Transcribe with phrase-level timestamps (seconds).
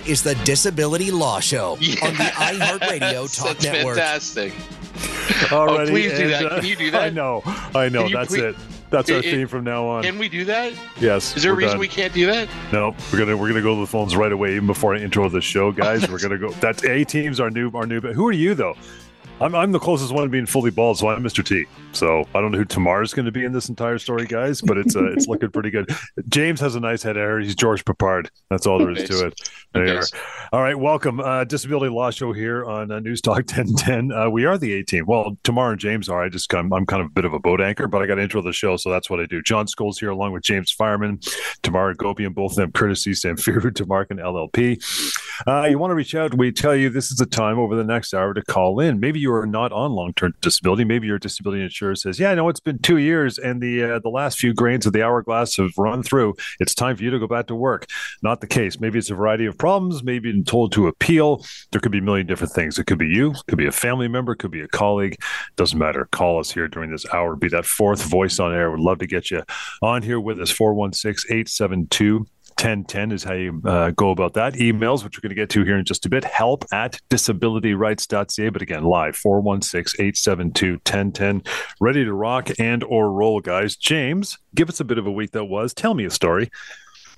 [0.00, 3.96] is the Disability Law Show yes, on the iHeartRadio Talk that's Network.
[3.98, 4.52] Fantastic.
[5.50, 6.44] Alrighty, oh, please do and, that.
[6.52, 7.02] uh, Can you do that?
[7.02, 7.42] I know.
[7.74, 8.08] I know.
[8.08, 8.56] That's please- it.
[8.88, 10.02] That's our It- it- theme from now on.
[10.02, 10.72] Can we do that?
[10.98, 11.36] yes.
[11.36, 11.80] Is there a reason done.
[11.80, 12.48] we can't do that?
[12.72, 15.28] No, we're gonna we're gonna go to the phones right away, even before I intro
[15.28, 16.08] the show, guys.
[16.10, 16.50] we're gonna go.
[16.52, 18.00] That's A teams our new our new.
[18.02, 18.74] But who are you though?
[19.42, 21.44] I'm I'm the closest one to being fully bald, so I'm Mr.
[21.44, 21.64] T.
[21.90, 24.60] So I don't know who Tamar is going to be in this entire story, guys,
[24.60, 25.90] but it's uh, it's looking pretty good.
[26.28, 27.40] James has a nice head of hair.
[27.40, 28.28] He's George Peppard.
[28.50, 29.34] That's all there is to it.
[29.74, 30.04] There you are.
[30.52, 31.18] All right, welcome.
[31.18, 34.12] Uh, Disability Law Show here on uh, News Talk 1010.
[34.12, 35.06] Uh, we are the A team.
[35.08, 36.22] Well, Tamar and James are.
[36.22, 38.14] I just I'm, I'm kind of a bit of a boat anchor, but I got
[38.14, 39.42] to intro the show, so that's what I do.
[39.42, 41.18] John Scholes here, along with James Fireman,
[41.64, 44.80] Tamar Agopian, both of them courtesy Samfiru, Tumarkin LLP.
[45.48, 46.32] Uh, you want to reach out?
[46.36, 49.00] We tell you this is the time over the next hour to call in.
[49.00, 50.84] Maybe you are not on long term disability.
[50.84, 53.98] Maybe your disability insurer says, "Yeah, I know it's been two years, and the uh,
[54.00, 56.34] the last few grains of the hourglass have run through.
[56.60, 57.86] It's time for you to go back to work."
[58.22, 58.80] Not the case.
[58.80, 60.02] Maybe it's a variety of problems.
[60.02, 61.44] Maybe been told to appeal.
[61.70, 62.78] There could be a million different things.
[62.78, 63.30] It could be you.
[63.30, 64.32] It could be a family member.
[64.32, 65.16] It could be a colleague.
[65.56, 66.08] Doesn't matter.
[66.10, 67.36] Call us here during this hour.
[67.36, 68.70] Be that fourth voice on air.
[68.70, 69.42] Would love to get you
[69.82, 70.50] on here with us.
[70.50, 72.26] 416 872
[72.60, 74.54] 1010 is how you uh, go about that.
[74.54, 78.48] Emails, which we're going to get to here in just a bit, help at disabilityrights.ca.
[78.50, 81.42] But again, live 416 872 1010.
[81.80, 83.76] Ready to rock and or roll, guys.
[83.76, 85.74] James, give us a bit of a week that was.
[85.74, 86.50] Tell me a story.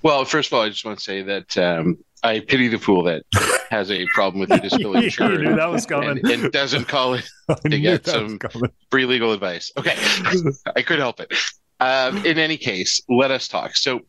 [0.03, 3.05] Well, first of all, I just want to say that um, I pity the fool
[3.05, 3.23] that
[3.71, 6.11] has a problem with the disability insurance knew that was coming.
[6.19, 7.25] and, and doesn't call it
[7.71, 8.39] to get some-
[8.91, 9.73] free legal advice.
[9.79, 9.97] Okay,
[10.77, 11.33] I could help it.
[11.81, 13.77] Um, in any case, let us talk.
[13.77, 14.01] So,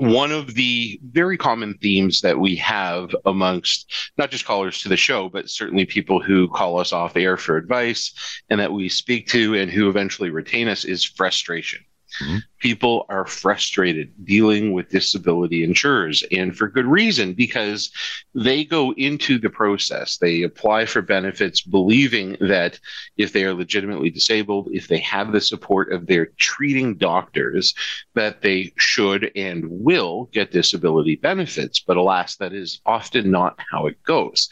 [0.00, 4.96] one of the very common themes that we have amongst not just callers to the
[4.96, 8.14] show, but certainly people who call us off air for advice
[8.48, 11.84] and that we speak to and who eventually retain us is frustration.
[12.22, 12.42] Mhm.
[12.58, 17.90] People are frustrated dealing with disability insurers, and for good reason, because
[18.34, 20.18] they go into the process.
[20.18, 22.78] They apply for benefits believing that
[23.16, 27.74] if they are legitimately disabled, if they have the support of their treating doctors,
[28.14, 31.80] that they should and will get disability benefits.
[31.80, 34.48] But alas, that is often not how it goes.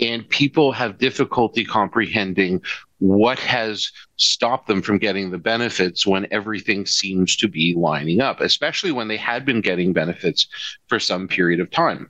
[0.00, 2.62] And people have difficulty comprehending
[2.98, 8.40] what has stopped them from getting the benefits when everything seems to be lining up,
[8.40, 10.46] especially when they had been getting benefits
[10.88, 12.08] for some period of time.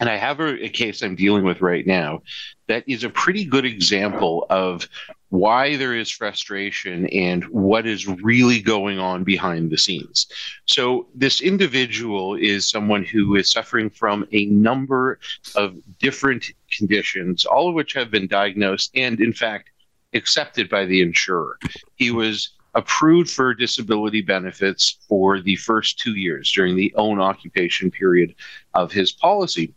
[0.00, 2.22] And I have a, a case I'm dealing with right now
[2.66, 4.88] that is a pretty good example of
[5.28, 10.26] why there is frustration and what is really going on behind the scenes.
[10.66, 15.18] So, this individual is someone who is suffering from a number
[15.54, 19.70] of different conditions, all of which have been diagnosed and, in fact,
[20.14, 21.58] accepted by the insurer.
[21.96, 27.90] He was approved for disability benefits for the first two years during the own occupation
[27.90, 28.34] period
[28.74, 29.74] of his policy.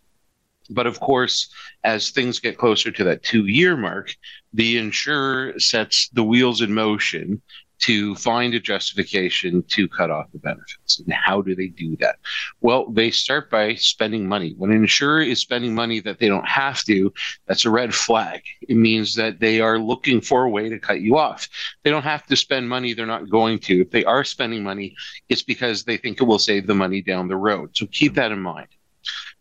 [0.69, 1.53] But of course,
[1.83, 4.15] as things get closer to that two year mark,
[4.53, 7.41] the insurer sets the wheels in motion
[7.79, 10.99] to find a justification to cut off the benefits.
[10.99, 12.17] And how do they do that?
[12.61, 14.53] Well, they start by spending money.
[14.57, 17.13] When an insurer is spending money that they don't have to,
[17.47, 18.41] that's a red flag.
[18.61, 21.47] It means that they are looking for a way to cut you off.
[21.83, 23.81] They don't have to spend money they're not going to.
[23.81, 24.95] If they are spending money,
[25.29, 27.71] it's because they think it will save the money down the road.
[27.73, 28.67] So keep that in mind.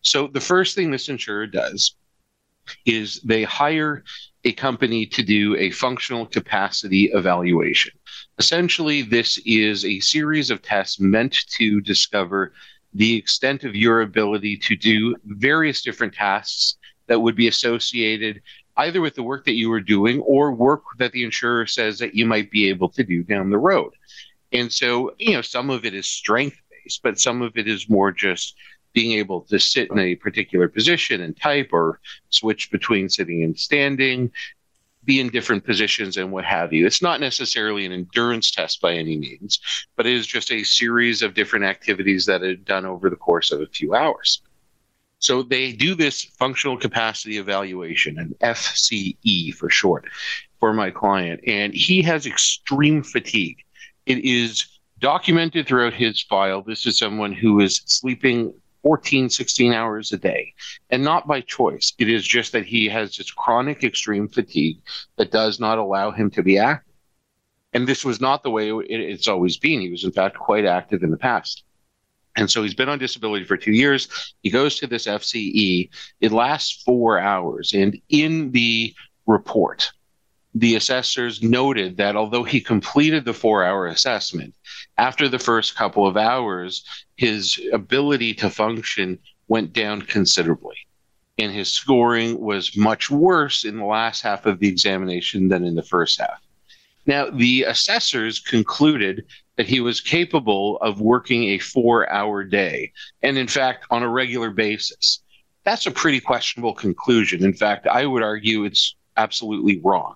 [0.02, 1.96] So the first thing this insurer does
[2.84, 4.04] is they hire
[4.44, 7.92] a company to do a functional capacity evaluation.
[8.38, 12.52] Essentially, this is a series of tests meant to discover
[12.92, 18.40] the extent of your ability to do various different tasks that would be associated
[18.76, 22.14] either with the work that you were doing or work that the insurer says that
[22.14, 23.92] you might be able to do down the road.
[24.52, 27.88] And so, you know, some of it is strength based, but some of it is
[27.88, 28.56] more just
[28.92, 32.00] being able to sit in a particular position and type or
[32.30, 34.30] switch between sitting and standing,
[35.04, 36.86] be in different positions and what have you.
[36.86, 39.58] It's not necessarily an endurance test by any means,
[39.96, 43.50] but it is just a series of different activities that are done over the course
[43.50, 44.42] of a few hours.
[45.18, 50.04] So they do this functional capacity evaluation, an FCE for short,
[50.60, 53.58] for my client, and he has extreme fatigue.
[54.06, 54.66] It is
[54.98, 56.62] documented throughout his file.
[56.62, 58.52] This is someone who is sleeping
[58.84, 60.52] 14, 16 hours a day,
[60.90, 61.94] and not by choice.
[61.98, 64.78] It is just that he has this chronic extreme fatigue
[65.16, 66.92] that does not allow him to be active.
[67.72, 69.80] And this was not the way it, it's always been.
[69.80, 71.64] He was, in fact, quite active in the past.
[72.36, 74.34] And so he's been on disability for two years.
[74.42, 75.88] He goes to this FCE.
[76.20, 77.72] It lasts four hours.
[77.72, 78.94] And in the
[79.26, 79.90] report,
[80.54, 84.54] the assessors noted that although he completed the four hour assessment,
[84.96, 86.84] after the first couple of hours,
[87.16, 89.18] his ability to function
[89.48, 90.76] went down considerably.
[91.38, 95.74] And his scoring was much worse in the last half of the examination than in
[95.74, 96.40] the first half.
[97.06, 102.92] Now, the assessors concluded that he was capable of working a four hour day,
[103.22, 105.20] and in fact, on a regular basis.
[105.64, 107.44] That's a pretty questionable conclusion.
[107.44, 110.14] In fact, I would argue it's absolutely wrong.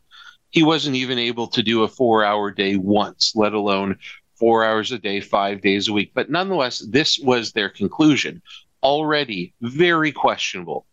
[0.50, 3.98] He wasn't even able to do a four hour day once, let alone
[4.34, 6.12] four hours a day, five days a week.
[6.14, 8.40] But nonetheless, this was their conclusion.
[8.82, 10.86] Already very questionable.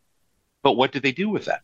[0.64, 1.62] But what did they do with that?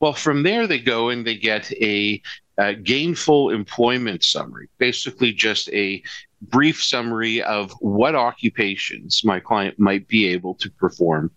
[0.00, 2.20] Well, from there, they go and they get a,
[2.58, 6.02] a gainful employment summary, basically just a
[6.42, 11.30] brief summary of what occupations my client might be able to perform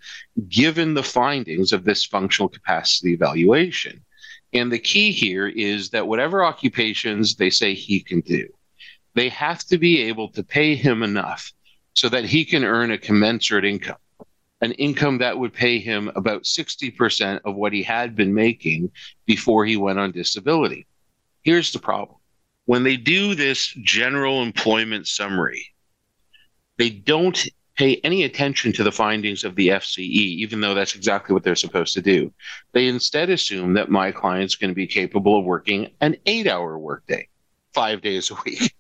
[0.50, 4.04] given the findings of this functional capacity evaluation.
[4.58, 8.48] And the key here is that whatever occupations they say he can do,
[9.14, 11.54] they have to be able to pay him enough
[11.94, 13.98] so that he can earn a commensurate income,
[14.62, 18.92] an income that would pay him about 60% of what he had been making
[19.28, 20.88] before he went on disability.
[21.44, 22.18] Here's the problem
[22.66, 25.68] when they do this general employment summary,
[26.78, 27.48] they don't
[27.78, 31.56] pay any attention to the findings of the FCE, even though that's exactly what they're
[31.56, 32.34] supposed to do.
[32.74, 36.78] They instead assume that my client's going to be capable of working an eight hour
[36.78, 37.30] workday,
[37.74, 38.74] five days a week.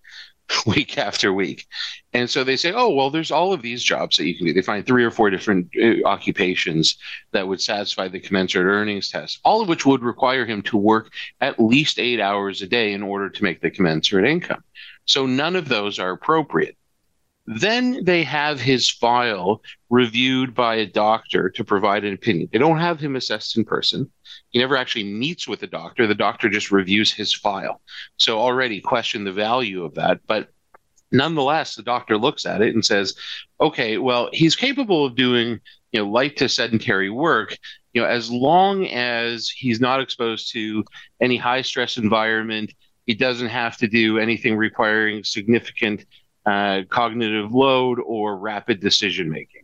[0.65, 1.67] week after week.
[2.13, 4.53] And so they say, oh, well, there's all of these jobs that you can do.
[4.53, 6.97] They find three or four different uh, occupations
[7.31, 11.11] that would satisfy the commensurate earnings test, all of which would require him to work
[11.41, 14.63] at least eight hours a day in order to make the commensurate income.
[15.05, 16.77] So none of those are appropriate.
[17.47, 22.49] Then they have his file reviewed by a doctor to provide an opinion.
[22.51, 24.11] They don't have him assessed in person.
[24.49, 26.05] He never actually meets with the doctor.
[26.05, 27.81] The doctor just reviews his file.
[28.17, 30.19] So already question the value of that.
[30.27, 30.49] But
[31.09, 33.15] nonetheless, the doctor looks at it and says,
[33.61, 35.61] okay, well, he's capable of doing
[35.93, 37.57] you know light to sedentary work
[37.93, 40.83] you know as long as he's not exposed to
[41.21, 42.73] any high stress environment
[43.05, 46.05] he doesn't have to do anything requiring significant
[46.47, 49.63] uh, cognitive load or rapid decision making.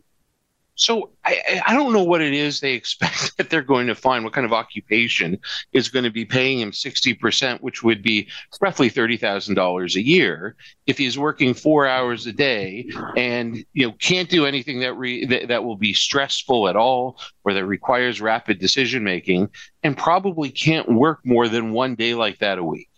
[0.76, 4.24] So I, I don't know what it is they expect that they're going to find.
[4.24, 5.38] What kind of occupation
[5.72, 8.28] is going to be paying him sixty percent, which would be
[8.60, 13.86] roughly thirty thousand dollars a year, if he's working four hours a day and you
[13.86, 17.66] know can't do anything that re, that, that will be stressful at all or that
[17.66, 19.48] requires rapid decision making,
[19.84, 22.88] and probably can't work more than one day like that a week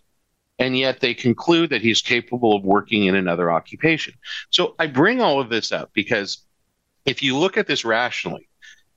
[0.59, 4.15] and yet they conclude that he's capable of working in another occupation.
[4.51, 6.39] So I bring all of this up because
[7.05, 8.49] if you look at this rationally,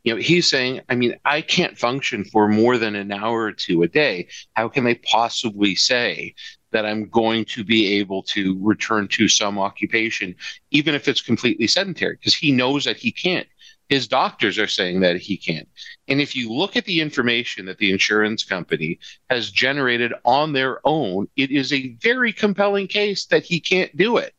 [0.04, 3.52] you know, he's saying, I mean, I can't function for more than an hour or
[3.52, 4.30] two a day.
[4.54, 6.36] How can they possibly say
[6.72, 10.36] that I'm going to be able to return to some occupation,
[10.72, 12.16] even if it's completely sedentary?
[12.16, 13.48] Because he knows that he can't.
[13.90, 15.68] His doctors are saying that he can't.
[16.08, 19.00] And if you look at the information that the insurance company
[19.30, 24.18] has generated on their own, it is a very compelling case that he can't do
[24.18, 24.34] it.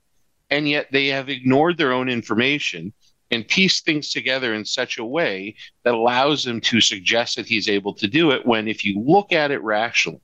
[0.50, 2.92] And yet they have ignored their own information
[3.32, 7.68] and pieced things together in such a way that allows them to suggest that he's
[7.68, 8.46] able to do it.
[8.46, 10.20] When, if you look at it rationally,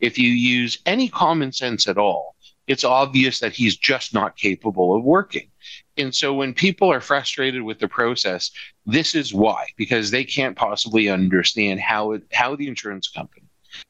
[0.00, 2.36] if you use any common sense at all,
[2.66, 5.48] it's obvious that he's just not capable of working.
[5.98, 8.50] And so when people are frustrated with the process,
[8.84, 13.46] this is why, because they can't possibly understand how it, how the insurance company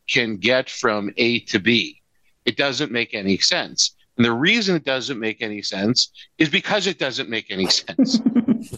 [0.08, 2.00] can get from A to B.
[2.44, 3.96] It doesn't make any sense.
[4.16, 8.20] And the reason it doesn't make any sense is because it doesn't make any sense.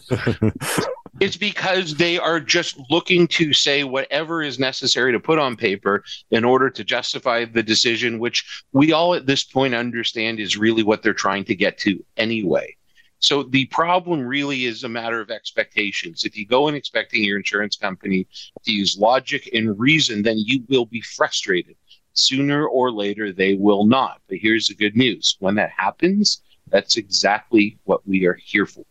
[1.19, 6.03] it's because they are just looking to say whatever is necessary to put on paper
[6.31, 10.83] in order to justify the decision, which we all at this point understand is really
[10.83, 12.75] what they're trying to get to anyway.
[13.19, 16.23] So the problem really is a matter of expectations.
[16.23, 18.27] If you go in expecting your insurance company
[18.63, 21.75] to use logic and reason, then you will be frustrated.
[22.13, 24.21] Sooner or later, they will not.
[24.27, 28.85] But here's the good news when that happens, that's exactly what we are here for.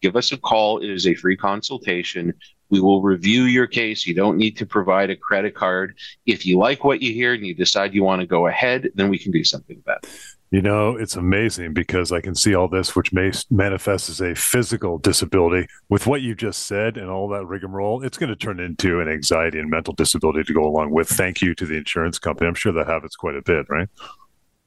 [0.00, 0.78] Give us a call.
[0.78, 2.32] It is a free consultation.
[2.68, 4.06] We will review your case.
[4.06, 5.96] You don't need to provide a credit card.
[6.26, 9.08] If you like what you hear and you decide you want to go ahead, then
[9.08, 10.10] we can do something about it.
[10.50, 14.34] You know, it's amazing because I can see all this, which may manifest as a
[14.34, 15.66] physical disability.
[15.88, 19.08] With what you just said and all that rigmarole, it's going to turn into an
[19.08, 21.08] anxiety and mental disability to go along with.
[21.08, 22.46] Thank you to the insurance company.
[22.46, 23.88] I'm sure that happens quite a bit, right?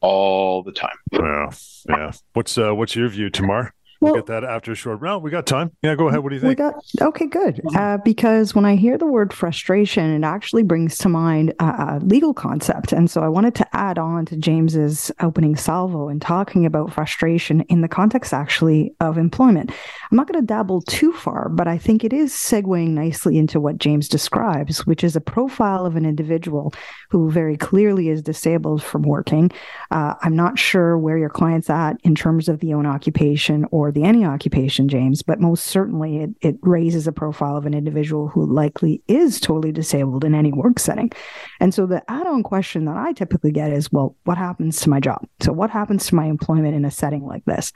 [0.01, 0.97] All the time.
[1.11, 1.49] Yeah,
[1.87, 2.11] yeah.
[2.33, 3.73] What's uh, what's your view, Tamar?
[3.99, 5.23] We'll, we'll, get that after a short round.
[5.23, 5.71] We got time.
[5.81, 6.21] Yeah, go ahead.
[6.21, 6.49] What do you think?
[6.49, 7.61] We got okay, good.
[7.75, 11.99] Uh, because when I hear the word frustration, it actually brings to mind a, a,
[12.01, 16.65] legal concept, and so I wanted to add on to James's opening salvo and talking
[16.65, 19.71] about frustration in the context actually of employment.
[20.09, 23.59] I'm not going to dabble too far, but I think it is segueing nicely into
[23.59, 26.73] what James describes, which is a profile of an individual
[27.09, 29.51] who very clearly is disabled from working.
[29.91, 33.88] Uh, I'm not sure where your client's at in terms of the own occupation or
[33.91, 38.27] the any occupation, James, but most certainly it, it raises a profile of an individual
[38.27, 41.11] who likely is totally disabled in any work setting.
[41.59, 44.89] And so the add on question that I typically get is, well, what happens to
[44.89, 45.25] my job?
[45.41, 47.71] So, what happens to my employment in a setting like this?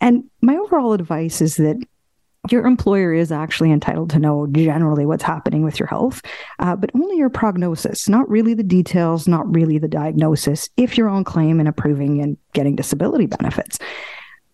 [0.00, 1.76] And my overall advice is that
[2.50, 6.22] your employer is actually entitled to know generally what's happening with your health,
[6.58, 11.08] uh, but only your prognosis, not really the details, not really the diagnosis, if you're
[11.08, 13.78] on claim and approving and getting disability benefits.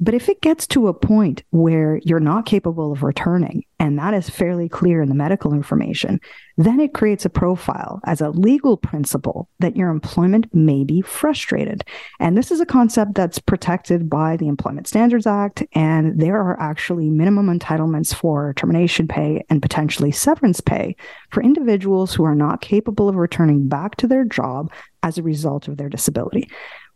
[0.01, 4.15] But if it gets to a point where you're not capable of returning, and that
[4.15, 6.21] is fairly clear in the medical information,
[6.57, 11.83] then it creates a profile as a legal principle that your employment may be frustrated.
[12.21, 16.61] And this is a concept that's protected by the Employment Standards Act, and there are
[16.61, 20.95] actually minimum entitlements for termination pay and potentially severance pay
[21.31, 24.71] for individuals who are not capable of returning back to their job
[25.03, 26.49] as a result of their disability.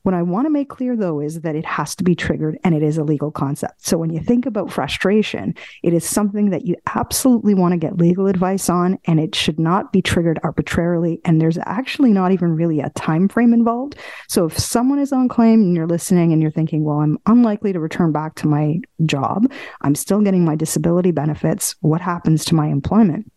[0.02, 2.74] What I want to make clear, though, is that it has to be triggered and
[2.74, 3.86] it is a legal concept.
[3.86, 7.98] So when you think about frustration, it is something that you absolutely want to get
[7.98, 11.20] legal advice on, and it should not be triggered arbitrarily.
[11.24, 13.96] And there's actually not even really a time frame involved.
[14.28, 17.72] So if someone is on claim and you're listening and you're thinking, well, I'm unlikely
[17.72, 22.54] to return back to my job, I'm still getting my disability benefits, what happens to
[22.54, 23.31] my employment?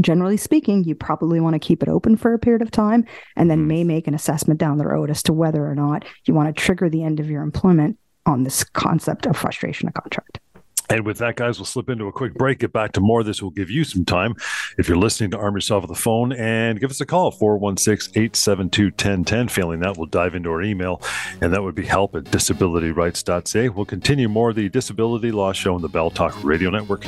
[0.00, 3.04] Generally speaking, you probably want to keep it open for a period of time
[3.36, 3.68] and then mm-hmm.
[3.68, 6.62] may make an assessment down the road as to whether or not you want to
[6.62, 10.40] trigger the end of your employment on this concept of frustration of contract.
[10.88, 13.24] And with that, guys, we'll slip into a quick break, get back to more.
[13.24, 14.34] This will give you some time.
[14.78, 18.12] If you're listening to arm yourself with the phone and give us a call, 416
[18.12, 19.48] 872 1010.
[19.48, 21.02] Failing that, we'll dive into our email,
[21.40, 23.68] and that would be help at disabilityrights.ca.
[23.70, 27.04] We'll continue more of the Disability Law Show on the Bell Talk Radio Network.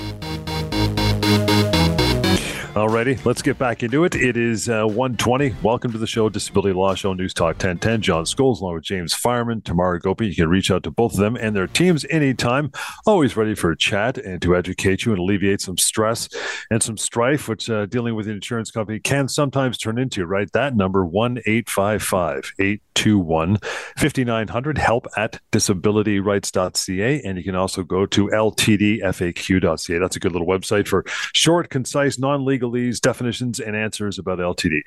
[2.79, 4.15] Alrighty, let's get back into it.
[4.15, 5.57] It is uh, 120.
[5.65, 8.03] Welcome to the show, Disability Law Show, News Talk 1010.
[8.03, 10.29] John Scholes, along with James Fireman, Tamar Agopian.
[10.29, 12.71] You can reach out to both of them and their teams anytime.
[13.05, 16.29] Always ready for a chat and to educate you and alleviate some stress
[16.71, 20.25] and some strife, which uh, dealing with an insurance company can sometimes turn into.
[20.25, 23.59] Right, that number one eight five five eight 821
[23.97, 27.23] 5900 help at disabilityrights.ca.
[27.23, 29.99] And you can also go to ltdfaq.ca.
[29.99, 34.81] That's a good little website for short, concise, non legalese definitions and answers about LTD.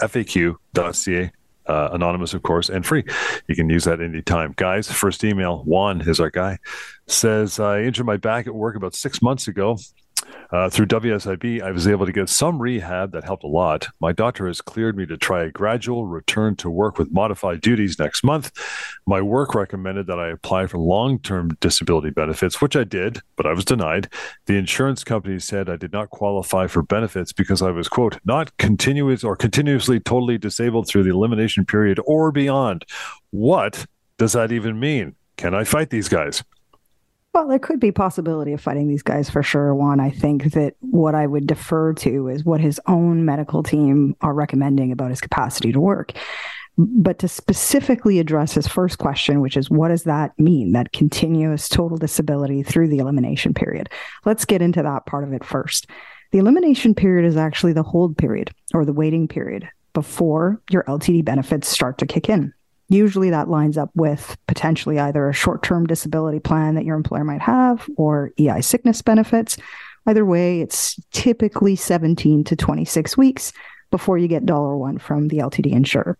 [0.00, 1.32] ltdfaq.ca.
[1.66, 3.04] Uh, anonymous, of course, and free.
[3.46, 4.54] You can use that anytime.
[4.56, 6.56] Guys, first email, Juan is our guy,
[7.06, 9.76] says, I injured my back at work about six months ago.
[10.50, 13.88] Uh, through WSIB, I was able to get some rehab that helped a lot.
[14.00, 17.98] My doctor has cleared me to try a gradual return to work with modified duties
[17.98, 18.50] next month.
[19.06, 23.46] My work recommended that I apply for long term disability benefits, which I did, but
[23.46, 24.08] I was denied.
[24.46, 28.56] The insurance company said I did not qualify for benefits because I was, quote, not
[28.56, 32.86] continuous or continuously totally disabled through the elimination period or beyond.
[33.30, 35.14] What does that even mean?
[35.36, 36.42] Can I fight these guys?
[37.38, 39.72] Well, there could be possibility of fighting these guys for sure.
[39.72, 44.16] One, I think that what I would defer to is what his own medical team
[44.22, 46.14] are recommending about his capacity to work.
[46.76, 51.68] But to specifically address his first question, which is what does that mean, that continuous
[51.68, 53.88] total disability through the elimination period?
[54.24, 55.86] Let's get into that part of it first.
[56.32, 61.24] The elimination period is actually the hold period or the waiting period before your LTD
[61.24, 62.52] benefits start to kick in.
[62.88, 67.24] Usually that lines up with potentially either a short term disability plan that your employer
[67.24, 69.58] might have or EI sickness benefits.
[70.06, 73.52] Either way, it's typically 17 to 26 weeks
[73.90, 76.16] before you get dollar one from the LTD insurer.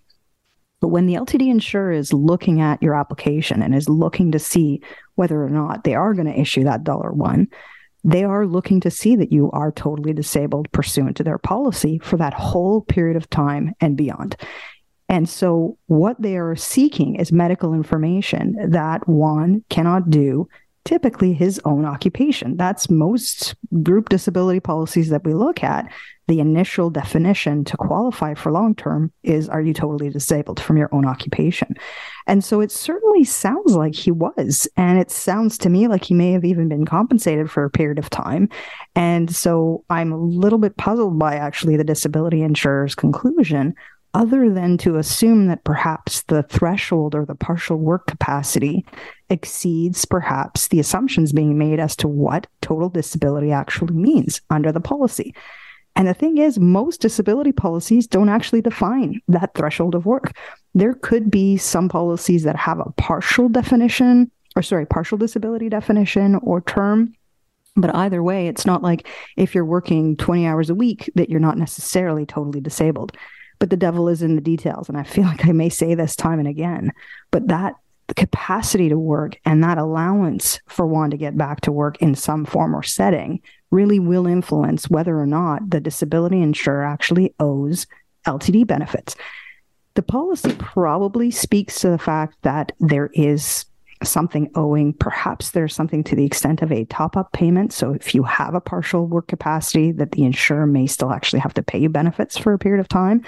[0.81, 4.83] But when the LTD insurer is looking at your application and is looking to see
[5.17, 7.49] whether or not they are going to issue that dollar one,
[8.05, 12.17] they are looking to see that you are totally disabled pursuant to their policy for
[12.17, 14.37] that whole period of time and beyond.
[15.09, 20.49] And so, what they are seeking is medical information that one cannot do
[20.89, 22.57] typically his own occupation.
[22.57, 25.93] That's most group disability policies that we look at.
[26.29, 30.89] The initial definition to qualify for long term is are you totally disabled from your
[30.93, 31.75] own occupation?
[32.27, 34.67] And so it certainly sounds like he was.
[34.79, 37.99] And it sounds to me like he may have even been compensated for a period
[37.99, 38.49] of time.
[38.95, 43.75] And so I'm a little bit puzzled by actually the disability insurer's conclusion
[44.15, 48.85] other than to assume that perhaps the threshold or the partial work capacity
[49.31, 54.81] exceeds perhaps the assumptions being made as to what total disability actually means under the
[54.81, 55.35] policy.
[55.95, 60.33] And the thing is, most disability policies don't actually define that threshold of work.
[60.75, 66.37] There could be some policies that have a partial definition, or sorry, partial disability definition
[66.37, 67.15] or term.
[67.75, 71.41] But either way, it's not like if you're working 20 hours a week that you're
[71.41, 73.17] not necessarily totally disabled.
[73.59, 74.89] But the devil is in the details.
[74.89, 76.93] And I feel like I may say this time and again,
[77.31, 77.75] but that
[78.15, 82.45] capacity to work and that allowance for one to get back to work in some
[82.45, 87.87] form or setting really will influence whether or not the disability insurer actually owes
[88.27, 89.15] LTD benefits.
[89.95, 93.67] The policy probably speaks to the fact that there is
[94.03, 94.93] something owing.
[94.93, 97.73] Perhaps there's something to the extent of a top up payment.
[97.73, 101.55] So if you have a partial work capacity, that the insurer may still actually have
[101.55, 103.23] to pay you benefits for a period of time.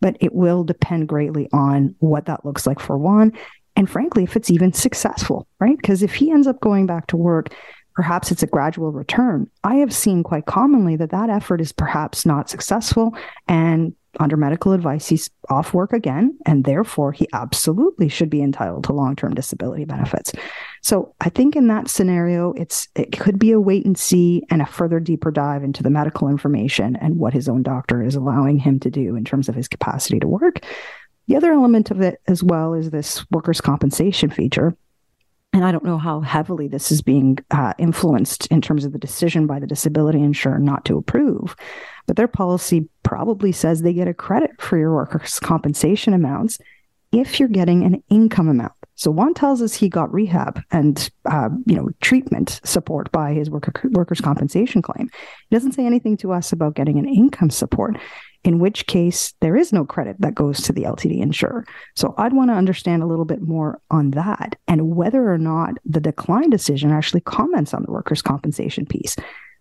[0.00, 3.32] But it will depend greatly on what that looks like for one.
[3.76, 5.76] And frankly, if it's even successful, right?
[5.76, 7.54] Because if he ends up going back to work
[7.96, 9.50] perhaps it's a gradual return.
[9.64, 13.16] I have seen quite commonly that that effort is perhaps not successful
[13.48, 18.84] and under medical advice he's off work again and therefore he absolutely should be entitled
[18.84, 20.32] to long-term disability benefits.
[20.82, 24.62] So I think in that scenario it's it could be a wait and see and
[24.62, 28.58] a further deeper dive into the medical information and what his own doctor is allowing
[28.58, 30.60] him to do in terms of his capacity to work.
[31.28, 34.76] The other element of it as well is this workers' compensation feature
[35.56, 38.98] and I don't know how heavily this is being uh, influenced in terms of the
[38.98, 41.56] decision by the disability insurer not to approve.
[42.06, 46.58] But their policy probably says they get a credit for your workers' compensation amounts
[47.12, 48.72] if you're getting an income amount.
[48.96, 53.50] So Juan tells us he got rehab and uh, you know treatment support by his
[53.50, 55.10] worker, workers' compensation claim.
[55.48, 57.98] He doesn't say anything to us about getting an income support
[58.42, 61.66] in which case there is no credit that goes to the LTD insurer.
[61.94, 65.74] So I'd want to understand a little bit more on that and whether or not
[65.84, 69.16] the decline decision actually comments on the workers' compensation piece.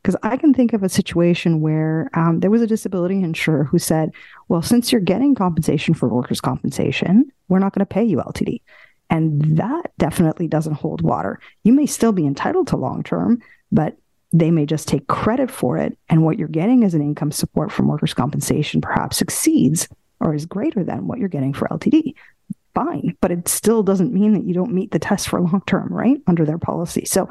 [0.06, 3.80] Because I can think of a situation where um, there was a disability insurer who
[3.80, 4.12] said,
[4.50, 8.62] well, since you're getting compensation for workers' compensation, we're not going to pay you LTD.
[9.10, 11.40] And that definitely doesn't hold water.
[11.64, 13.98] You may still be entitled to long term, but
[14.32, 15.98] they may just take credit for it.
[16.08, 19.88] And what you're getting as an income support from workers' compensation perhaps exceeds
[20.20, 22.14] or is greater than what you're getting for LTD.
[22.76, 25.88] Fine, but it still doesn't mean that you don't meet the test for long term,
[25.92, 26.22] right?
[26.28, 27.06] Under their policy.
[27.06, 27.28] So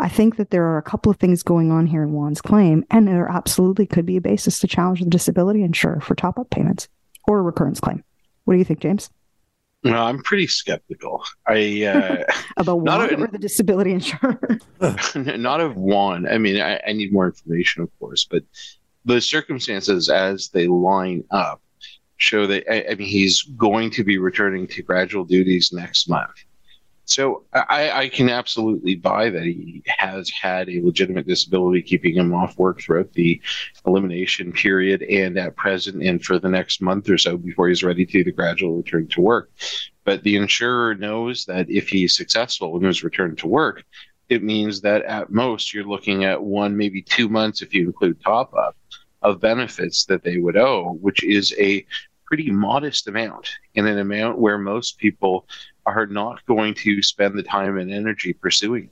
[0.00, 2.84] I think that there are a couple of things going on here in Juan's claim,
[2.90, 6.50] and there absolutely could be a basis to challenge the disability insurer for top up
[6.50, 6.88] payments
[7.28, 8.02] or a recurrence claim.
[8.44, 9.10] What do you think, James?
[9.82, 11.24] No, I'm pretty skeptical.
[11.46, 12.24] I uh,
[12.56, 14.58] about Juan or the disability insurer.
[15.14, 16.26] not of Juan.
[16.28, 18.42] I mean, I, I, need more information, of course, but
[19.06, 21.62] the circumstances as they line up
[22.18, 26.44] show that I, I mean he's going to be returning to gradual duties next month.
[27.10, 32.32] So I, I, can absolutely buy that he has had a legitimate disability keeping him
[32.32, 33.40] off work throughout the
[33.84, 38.06] elimination period and at present and for the next month or so before he's ready
[38.06, 39.50] to the gradual return to work.
[40.04, 43.84] But the insurer knows that if he's successful in his return to work,
[44.28, 48.20] it means that at most you're looking at one, maybe two months if you include
[48.20, 48.76] top up
[49.22, 51.84] of benefits that they would owe, which is a
[52.30, 55.48] pretty modest amount and an amount where most people
[55.84, 58.88] are not going to spend the time and energy pursuing.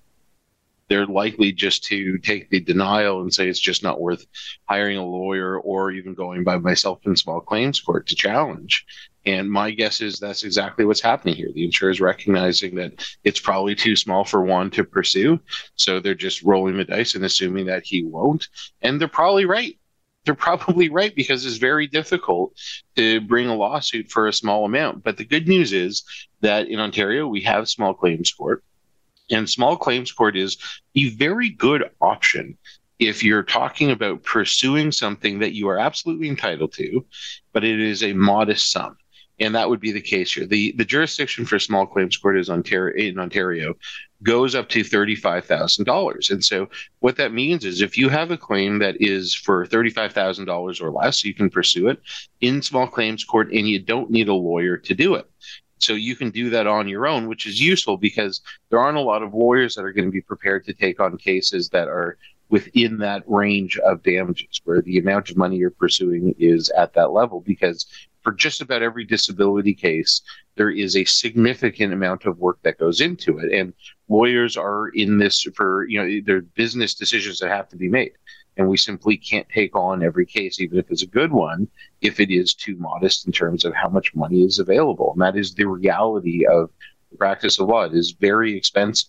[0.88, 4.26] They're likely just to take the denial and say it's just not worth
[4.68, 8.84] hiring a lawyer or even going by myself in small claims court to challenge.
[9.24, 11.50] And my guess is that's exactly what's happening here.
[11.54, 15.38] The insurer is recognizing that it's probably too small for Juan to pursue.
[15.76, 18.48] So they're just rolling the dice and assuming that he won't.
[18.80, 19.78] And they're probably right
[20.28, 22.52] they're probably right because it's very difficult
[22.96, 25.02] to bring a lawsuit for a small amount.
[25.02, 26.04] But the good news is
[26.42, 28.62] that in Ontario, we have small claims court,
[29.30, 30.58] and small claims court is
[30.94, 32.58] a very good option
[32.98, 37.06] if you're talking about pursuing something that you are absolutely entitled to,
[37.54, 38.98] but it is a modest sum
[39.40, 40.46] and that would be the case here.
[40.46, 43.74] the The jurisdiction for small claims court is Ontario in Ontario
[44.22, 46.68] goes up to thirty five thousand dollars, and so
[47.00, 50.46] what that means is if you have a claim that is for thirty five thousand
[50.46, 52.00] dollars or less, you can pursue it
[52.40, 55.28] in small claims court, and you don't need a lawyer to do it.
[55.78, 59.02] So you can do that on your own, which is useful because there aren't a
[59.02, 62.18] lot of lawyers that are going to be prepared to take on cases that are
[62.48, 67.12] within that range of damages where the amount of money you're pursuing is at that
[67.12, 67.86] level because
[68.28, 70.20] for just about every disability case,
[70.56, 73.50] there is a significant amount of work that goes into it.
[73.58, 73.72] And
[74.10, 77.88] lawyers are in this for, you know, there are business decisions that have to be
[77.88, 78.12] made.
[78.58, 81.68] And we simply can't take on every case, even if it's a good one,
[82.02, 85.12] if it is too modest in terms of how much money is available.
[85.14, 86.68] And that is the reality of
[87.10, 87.84] the practice of law.
[87.84, 89.08] It is very expensive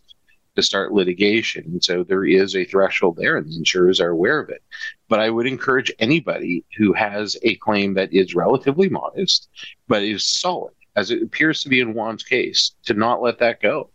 [0.59, 1.63] to start litigation.
[1.65, 4.63] And so there is a threshold there, and the insurers are aware of it.
[5.07, 9.49] But I would encourage anybody who has a claim that is relatively modest,
[9.87, 13.61] but is solid, as it appears to be in Juan's case, to not let that
[13.61, 13.89] go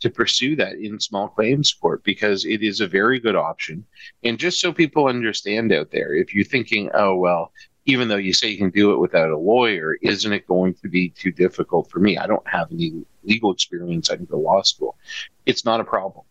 [0.00, 3.84] to pursue that in small claims court because it is a very good option.
[4.24, 7.52] And just so people understand out there, if you're thinking, oh, well,
[7.90, 10.88] even though you say you can do it without a lawyer, isn't it going to
[10.88, 12.16] be too difficult for me?
[12.16, 14.10] I don't have any legal experience.
[14.10, 14.96] I didn't go to law school.
[15.44, 16.24] It's not a problem.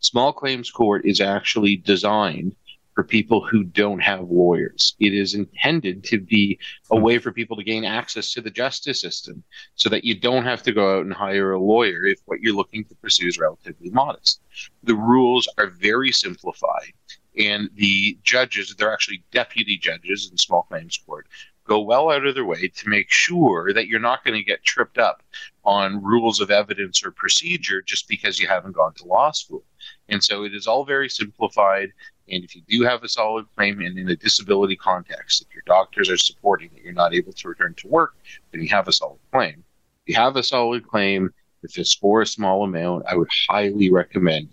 [0.00, 2.56] Small claims court is actually designed
[2.94, 4.94] for people who don't have lawyers.
[5.00, 6.58] It is intended to be
[6.90, 9.42] a way for people to gain access to the justice system
[9.74, 12.54] so that you don't have to go out and hire a lawyer if what you're
[12.54, 14.40] looking to pursue is relatively modest.
[14.82, 16.92] The rules are very simplified,
[17.38, 21.26] and the judges, they're actually deputy judges in small claims court,
[21.64, 24.64] go well out of their way to make sure that you're not going to get
[24.64, 25.22] tripped up
[25.64, 29.64] on rules of evidence or procedure just because you haven't gone to law school.
[30.08, 31.92] And so it is all very simplified.
[32.28, 35.62] And if you do have a solid claim and in a disability context, if your
[35.66, 38.16] doctors are supporting that you're not able to return to work,
[38.50, 39.64] then you have a solid claim.
[40.06, 43.90] If you have a solid claim, if it's for a small amount, I would highly
[43.90, 44.48] recommend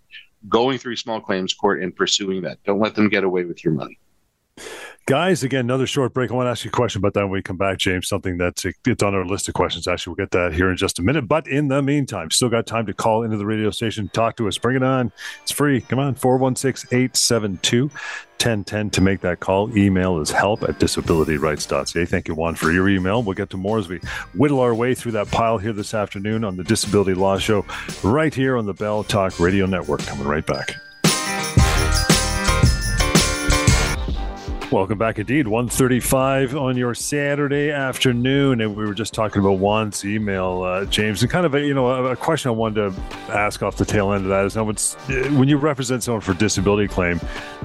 [0.48, 2.64] going through small claims court and pursuing that.
[2.64, 4.00] Don't let them get away with your money.
[5.10, 6.30] Guys, again, another short break.
[6.30, 8.08] I want to ask you a question about that when we come back, James.
[8.08, 9.88] Something that's it's on our list of questions.
[9.88, 11.28] Actually, we'll get that here in just a minute.
[11.28, 14.48] But in the meantime, still got time to call into the radio station, talk to
[14.48, 15.12] us, bring it on.
[15.42, 15.82] It's free.
[15.82, 19.76] Come on, 416 872 1010 to make that call.
[19.76, 22.06] Email is help at disabilityrights.ca.
[22.06, 23.24] Thank you, Juan, for your email.
[23.24, 23.98] We'll get to more as we
[24.36, 27.66] whittle our way through that pile here this afternoon on the Disability Law Show,
[28.04, 30.02] right here on the Bell Talk Radio Network.
[30.02, 30.76] Coming right back.
[34.72, 35.48] Welcome back indeed.
[35.48, 38.62] 135 on your Saturday afternoon.
[38.62, 41.74] And we were just talking about Juan's email, uh, James, and kind of a, you
[41.74, 43.02] know, a, question I wanted to
[43.34, 44.66] ask off the tail end of that is now
[45.36, 47.20] when you represent someone for disability claim,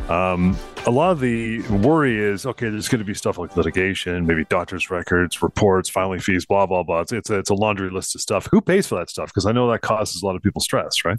[0.09, 4.25] um, a lot of the worry is, okay, there's going to be stuff like litigation,
[4.25, 7.01] maybe doctor's records, reports, filing fees, blah, blah, blah.
[7.01, 8.49] It's, it's, a, it's a laundry list of stuff.
[8.51, 9.29] Who pays for that stuff?
[9.29, 11.19] Because I know that causes a lot of people stress, right?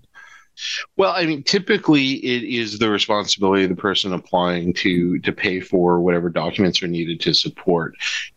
[0.98, 5.60] Well, I mean, typically it is the responsibility of the person applying to to pay
[5.60, 7.96] for whatever documents are needed to support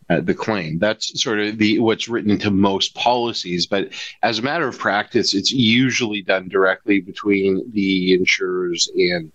[0.09, 0.79] uh, the claim.
[0.79, 3.65] That's sort of the what's written into most policies.
[3.65, 9.31] But as a matter of practice, it's usually done directly between the insurers and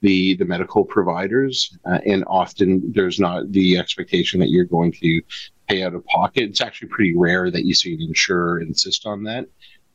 [0.00, 5.22] the the medical providers, uh, and often there's not the expectation that you're going to
[5.68, 6.44] pay out of pocket.
[6.44, 9.46] It's actually pretty rare that you see an insurer insist on that.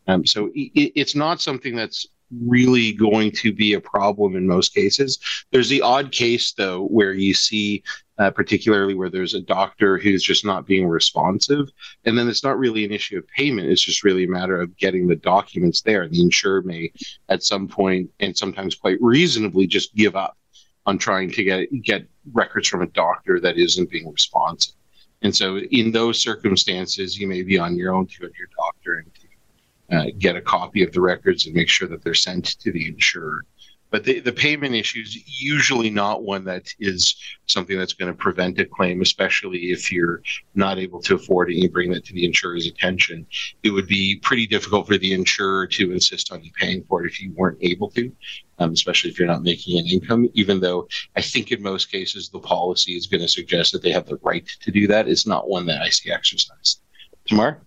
[0.07, 4.73] Um, so it, it's not something that's really going to be a problem in most
[4.73, 5.19] cases.
[5.51, 7.83] There's the odd case, though, where you see,
[8.17, 11.69] uh, particularly where there's a doctor who's just not being responsive.
[12.05, 13.69] And then it's not really an issue of payment.
[13.69, 16.07] It's just really a matter of getting the documents there.
[16.07, 16.91] The insurer may,
[17.29, 20.37] at some point, and sometimes quite reasonably, just give up
[20.85, 24.75] on trying to get get records from a doctor that isn't being responsive.
[25.21, 28.78] And so, in those circumstances, you may be on your own to your doctor and
[29.91, 32.87] uh, get a copy of the records and make sure that they're sent to the
[32.87, 33.45] insurer.
[33.91, 37.15] But the, the payment issue is usually not one that is
[37.47, 40.21] something that's going to prevent a claim, especially if you're
[40.53, 43.25] not able to afford it and you bring that to the insurer's attention.
[43.63, 47.09] It would be pretty difficult for the insurer to insist on you paying for it
[47.09, 48.11] if you weren't able to,
[48.59, 52.29] um, especially if you're not making an income, even though I think in most cases
[52.29, 55.07] the policy is going to suggest that they have the right to do that.
[55.07, 56.81] It's not one that I see exercised.
[57.25, 57.61] Tamar?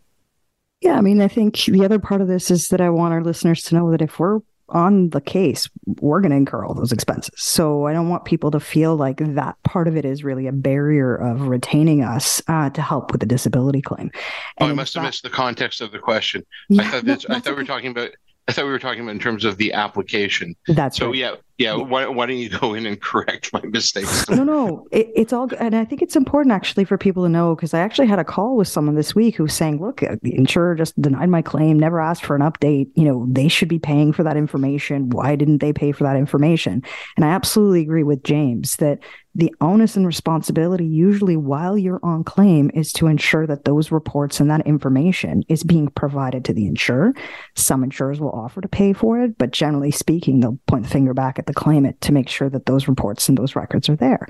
[0.83, 3.23] Yeah, I mean, I think the other part of this is that I want our
[3.23, 5.69] listeners to know that if we're on the case,
[6.01, 7.31] we're going to incur all those expenses.
[7.37, 10.53] So I don't want people to feel like that part of it is really a
[10.53, 14.11] barrier of retaining us uh, to help with the disability claim.
[14.59, 16.45] And oh, I must have missed the context of the question.
[16.69, 18.11] Yeah, I thought, I thought we were talking about
[18.49, 20.57] I thought we were talking about in terms of the application.
[20.67, 21.07] That's so.
[21.07, 21.17] Right.
[21.17, 21.75] Yeah, yeah.
[21.75, 24.29] Why, why don't you go in and correct my mistakes?
[24.29, 24.87] no, no.
[24.91, 27.81] It, it's all, and I think it's important actually for people to know because I
[27.81, 30.75] actually had a call with someone this week who was saying, "Look, uh, the insurer
[30.75, 32.91] just denied my claim, never asked for an update.
[32.95, 35.11] You know, they should be paying for that information.
[35.11, 36.83] Why didn't they pay for that information?"
[37.17, 39.01] And I absolutely agree with James that
[39.35, 44.41] the onus and responsibility usually while you're on claim is to ensure that those reports
[44.41, 47.15] and that information is being provided to the insurer
[47.57, 51.15] some insurers will offer to pay for it but generally speaking they'll point the finger
[51.15, 54.29] back at the claimant to make sure that those reports and those records are there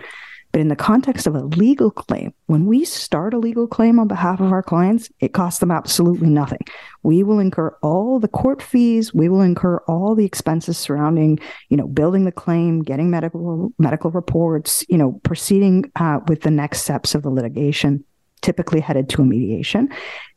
[0.52, 4.08] But in the context of a legal claim, when we start a legal claim on
[4.08, 6.60] behalf of our clients, it costs them absolutely nothing.
[7.02, 11.38] We will incur all the court fees, we will incur all the expenses surrounding,
[11.70, 16.50] you know, building the claim, getting medical medical reports, you know, proceeding uh, with the
[16.50, 18.04] next steps of the litigation,
[18.40, 19.88] typically headed to a mediation.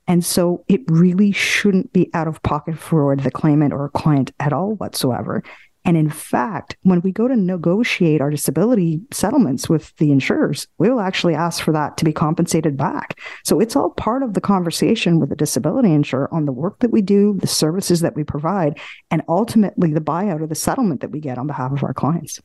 [0.07, 4.53] And so it really shouldn't be out of pocket for the claimant or client at
[4.53, 5.43] all whatsoever.
[5.85, 10.89] And in fact, when we go to negotiate our disability settlements with the insurers, we
[10.89, 13.19] will actually ask for that to be compensated back.
[13.43, 16.91] So it's all part of the conversation with the disability insurer on the work that
[16.91, 18.79] we do, the services that we provide,
[19.11, 22.41] and ultimately the buyout or the settlement that we get on behalf of our clients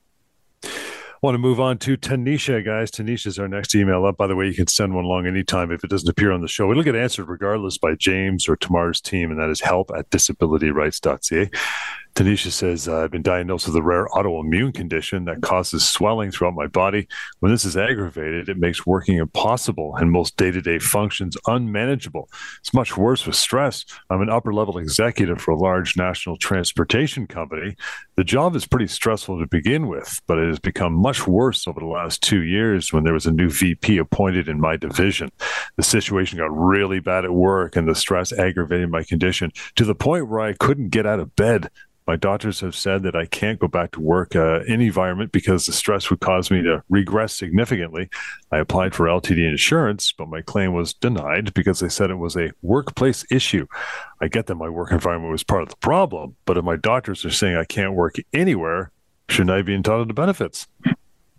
[1.22, 2.90] I want to move on to Tanisha, guys.
[2.90, 4.16] Tanisha is our next email up.
[4.16, 6.48] By the way, you can send one along anytime if it doesn't appear on the
[6.48, 6.70] show.
[6.70, 11.50] It'll get answered regardless by James or Tamar's team, and that is help at disabilityrights.ca.
[12.20, 16.52] Tanisha says, uh, I've been diagnosed with a rare autoimmune condition that causes swelling throughout
[16.52, 17.09] my body.
[17.38, 22.28] When this is aggravated, it makes working impossible and most day to day functions unmanageable.
[22.59, 23.87] It's much worse with stress.
[24.11, 27.74] I'm an upper level executive for a large national transportation company.
[28.16, 31.80] The job is pretty stressful to begin with, but it has become much worse over
[31.80, 35.30] the last two years when there was a new VP appointed in my division.
[35.78, 39.94] The situation got really bad at work, and the stress aggravated my condition to the
[39.94, 41.70] point where I couldn't get out of bed
[42.11, 45.66] my doctors have said that I can't go back to work uh, in environment because
[45.66, 48.09] the stress would cause me to regress significantly.
[48.51, 52.37] I applied for LTD insurance, but my claim was denied because they said it was
[52.37, 53.64] a workplace issue.
[54.20, 57.25] I get that my work environment was part of the problem, but if my doctors
[57.25, 58.90] are saying I can't work anywhere,
[59.29, 60.66] shouldn't I be entitled to benefits?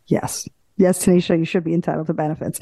[0.08, 0.48] Yes.
[0.78, 2.62] Yes, Tanisha, you should be entitled to benefits.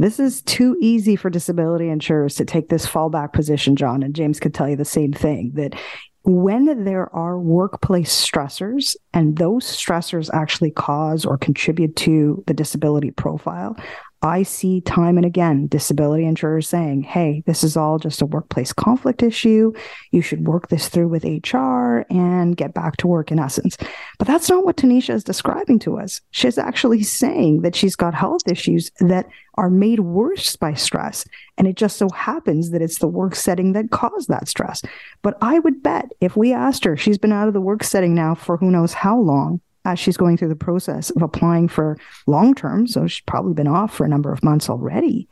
[0.00, 4.02] This is too easy for disability insurers to take this fallback position, John.
[4.02, 5.76] And James could tell you the same thing that
[6.24, 13.10] when there are workplace stressors and those stressors actually cause or contribute to the disability
[13.10, 13.76] profile,
[14.24, 18.72] I see time and again disability insurers saying, hey, this is all just a workplace
[18.72, 19.74] conflict issue.
[20.12, 23.76] You should work this through with HR and get back to work in essence.
[24.18, 26.22] But that's not what Tanisha is describing to us.
[26.30, 31.26] She's actually saying that she's got health issues that are made worse by stress.
[31.58, 34.80] And it just so happens that it's the work setting that caused that stress.
[35.20, 38.14] But I would bet if we asked her, she's been out of the work setting
[38.14, 41.98] now for who knows how long, as she's going through the process of applying for
[42.26, 42.86] long term.
[42.86, 45.28] So she's probably been off for a number of months already.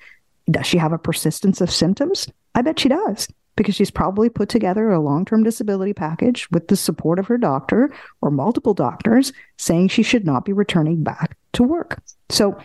[0.50, 2.28] Does she have a persistence of symptoms?
[2.54, 6.68] I bet she does because she's probably put together a long term disability package with
[6.68, 11.36] the support of her doctor or multiple doctors saying she should not be returning back
[11.52, 12.02] to work.
[12.30, 12.58] So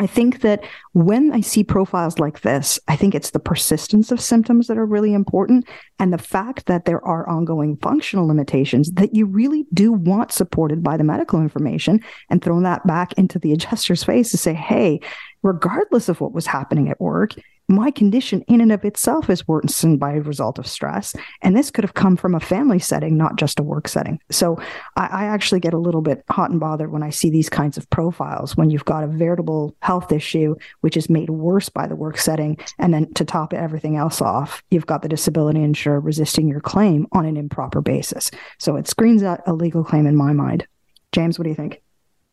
[0.00, 4.18] I think that when I see profiles like this, I think it's the persistence of
[4.18, 9.14] symptoms that are really important and the fact that there are ongoing functional limitations that
[9.14, 13.52] you really do want supported by the medical information and thrown that back into the
[13.52, 15.00] adjuster's face to say, hey,
[15.42, 17.34] regardless of what was happening at work,
[17.70, 21.14] my condition in and of itself is worsened by a result of stress.
[21.42, 24.20] And this could have come from a family setting, not just a work setting.
[24.30, 24.60] So
[24.96, 27.76] I, I, actually get a little bit hot and bothered when I see these kinds
[27.76, 31.94] of profiles when you've got a veritable health issue, which is made worse by the
[31.94, 32.58] work setting.
[32.78, 37.06] And then to top everything else off, you've got the disability insurer resisting your claim
[37.12, 38.30] on an improper basis.
[38.58, 40.66] So it screens out a legal claim in my mind.
[41.12, 41.82] James, what do you think?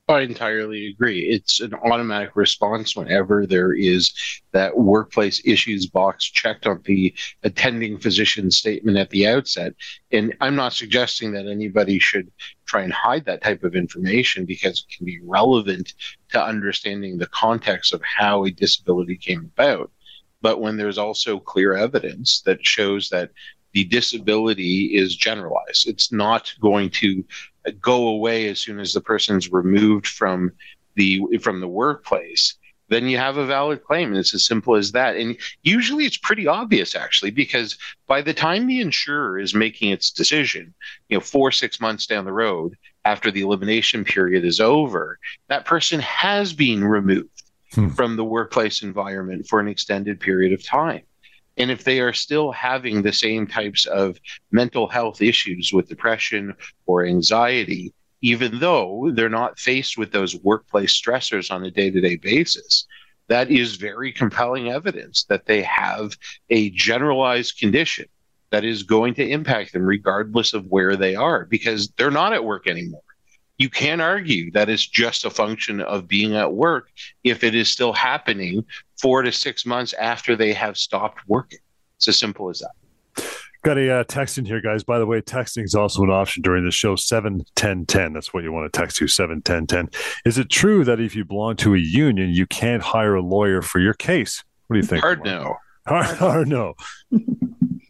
[0.10, 1.20] I entirely agree.
[1.20, 4.14] It's an automatic response whenever there is
[4.54, 9.74] that workplace issues box checked on the attending physician statement at the outset.
[10.14, 12.32] And I'm not suggesting that anybody should
[12.66, 15.94] try and hide that type of information because it can be relevant
[16.30, 19.92] to understanding the context of how a disability came about.
[20.42, 23.32] But when there's also clear evidence that shows that
[23.74, 25.88] the disability is generalized.
[25.88, 27.24] It's not going to
[27.82, 30.52] go away as soon as the person's removed from
[30.96, 32.56] the from the workplace
[32.90, 34.10] then you have a valid claim.
[34.10, 35.16] And it's as simple as that.
[35.16, 37.78] And usually it's pretty obvious actually because
[38.08, 40.74] by the time the insurer is making its decision
[41.10, 42.76] you know 4 6 months down the road
[43.06, 47.90] after the elimination period is over that person has been removed hmm.
[47.90, 51.04] from the workplace environment for an extended period of time
[51.58, 54.18] and if they are still having the same types of
[54.52, 61.00] mental health issues with depression or anxiety, even though they're not faced with those workplace
[61.00, 62.86] stressors on a day to day basis,
[63.28, 66.16] that is very compelling evidence that they have
[66.50, 68.06] a generalized condition
[68.52, 72.46] that is going to impact them regardless of where they are because they're not at
[72.46, 73.02] work anymore
[73.58, 76.90] you can argue that it's just a function of being at work
[77.24, 78.64] if it is still happening
[79.00, 81.60] four to six months after they have stopped working.
[81.98, 83.26] It's as simple as that.
[83.64, 84.84] Got a uh, text in here, guys.
[84.84, 86.96] By the way, texting is also an option during the show.
[86.96, 88.14] Seven ten ten.
[88.14, 89.08] That's what you want to text to.
[89.08, 89.90] Seven ten ten.
[90.26, 93.62] Is it true that if you belong to a union, you can't hire a lawyer
[93.62, 94.44] for your case?
[94.68, 95.02] What do you think?
[95.02, 95.44] Hard Mark?
[95.44, 95.58] no.
[95.88, 96.76] Hard, hard no.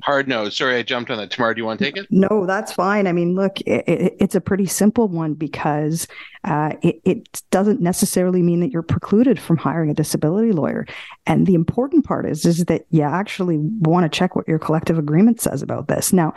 [0.03, 0.49] Hard no.
[0.49, 1.31] Sorry, I jumped on that.
[1.31, 2.07] Tamar, do you want to take it?
[2.09, 3.07] No, that's fine.
[3.07, 6.07] I mean, look, it, it, it's a pretty simple one because
[6.43, 10.85] uh, it, it, doesn't necessarily mean that you're precluded from hiring a disability lawyer.
[11.25, 14.97] And the important part is, is that you actually want to check what your collective
[14.97, 16.13] agreement says about this.
[16.13, 16.33] Now,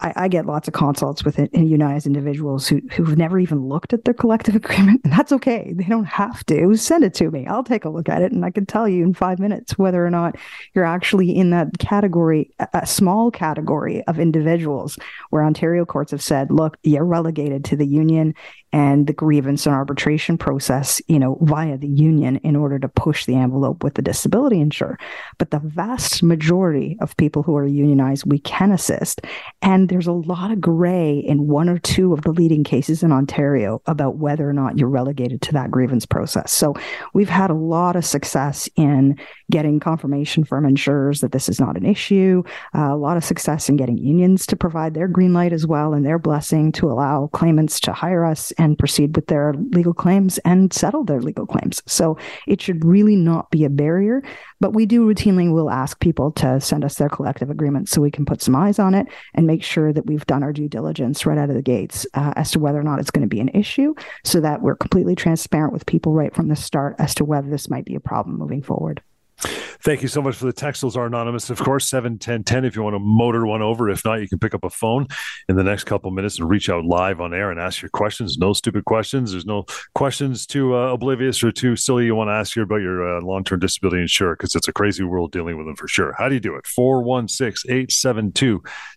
[0.00, 4.04] I, I, get lots of consults with unionized individuals who who've never even looked at
[4.04, 5.72] their collective agreement, and that's okay.
[5.74, 7.46] They don't have to send it to me.
[7.46, 10.04] I'll take a look at it, and I can tell you in five minutes whether
[10.04, 10.36] or not
[10.74, 14.98] you're actually in that category, a small category of individuals
[15.30, 18.34] where Ontario courts have said, look, you're relegated to the union
[18.72, 23.24] and the grievance and arbitration process, you know, via the union in order to push
[23.24, 24.98] the envelope with the disability insurer.
[25.38, 29.22] But the vast majority of people who are unionized, we can assist.
[29.62, 33.12] And there's a lot of gray in one or two of the leading cases in
[33.12, 36.52] Ontario about whether or not you're relegated to that grievance process.
[36.52, 36.74] So
[37.14, 39.18] we've had a lot of success in
[39.50, 42.42] getting confirmation from insurers that this is not an issue,
[42.74, 45.94] uh, a lot of success in getting unions to provide their green light as well
[45.94, 50.38] and their blessing to allow claimants to hire us and proceed with their legal claims
[50.38, 51.82] and settle their legal claims.
[51.86, 54.22] So it should really not be a barrier.
[54.60, 58.10] But we do routinely will ask people to send us their collective agreements so we
[58.10, 61.24] can put some eyes on it and make sure that we've done our due diligence
[61.24, 63.40] right out of the gates uh, as to whether or not it's going to be
[63.40, 63.94] an issue
[64.24, 67.70] so that we're completely transparent with people right from the start as to whether this
[67.70, 69.00] might be a problem moving forward.
[69.40, 70.82] Thank you so much for the text.
[70.82, 71.88] Those are anonymous, of course.
[71.88, 72.64] Seven ten ten.
[72.64, 75.06] If you want to motor one over, if not, you can pick up a phone
[75.48, 78.36] in the next couple minutes and reach out live on air and ask your questions.
[78.38, 79.30] No stupid questions.
[79.30, 82.80] There's no questions too uh, oblivious or too silly you want to ask here about
[82.80, 85.86] your uh, long term disability insurer because it's a crazy world dealing with them for
[85.86, 86.14] sure.
[86.18, 86.66] How do you do it?
[86.66, 88.56] 416 872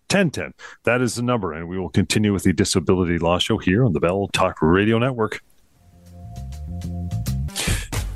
[0.09, 0.53] 1010.
[0.85, 3.93] That is the number, and we will continue with the Disability Law Show here on
[3.93, 5.41] the Bell Talk Radio Network.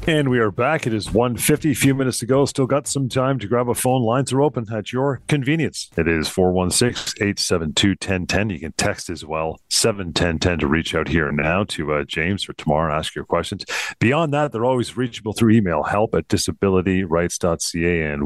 [0.07, 0.85] And we are back.
[0.85, 2.45] It is 1.50, a few minutes to go.
[2.45, 4.03] Still got some time to grab a phone.
[4.03, 5.89] Lines are open at your convenience.
[5.97, 8.53] It is 416-872-1010.
[8.53, 12.53] You can text as well, 71010 to reach out here now to uh, James or
[12.53, 13.65] Tamar, ask your questions.
[13.97, 18.21] Beyond that, they're always reachable through email, help at disabilityrights.ca and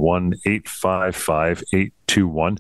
[2.10, 2.58] 1-855-8 821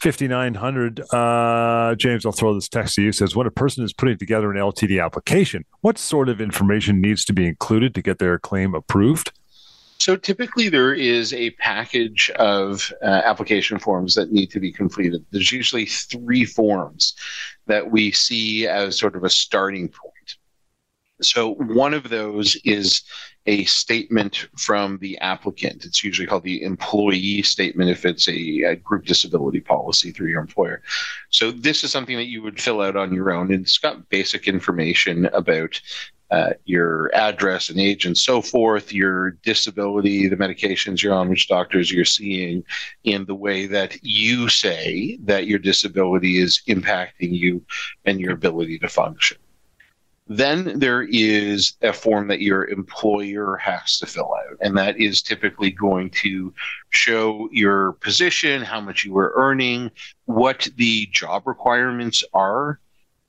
[0.00, 1.00] 5900.
[1.12, 3.12] Uh, James, I'll throw this text to you.
[3.12, 7.24] Says, when a person is putting together an LTD application, what sort of information needs
[7.26, 9.32] to be included to get their claim approved?
[9.98, 15.24] So typically, there is a package of uh, application forms that need to be completed.
[15.30, 17.14] There's usually three forms
[17.66, 20.36] that we see as sort of a starting point.
[21.22, 23.02] So one of those is
[23.46, 25.84] a statement from the applicant.
[25.84, 30.40] It's usually called the employee statement if it's a, a, group disability policy through your
[30.40, 30.82] employer.
[31.30, 34.08] So this is something that you would fill out on your own, and it's got
[34.10, 35.80] basic information about
[36.30, 41.48] uh, your address and age and so forth, your disability, the medications you're on, which
[41.48, 42.64] doctors you're seeing,
[43.04, 47.64] in the way that you say that your disability is impacting you
[48.04, 49.36] and your ability to function.
[50.28, 55.22] Then there is a form that your employer has to fill out, and that is
[55.22, 56.52] typically going to
[56.90, 59.90] show your position, how much you were earning,
[60.24, 62.80] what the job requirements are